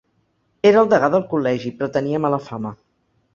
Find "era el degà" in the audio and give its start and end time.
0.69-1.09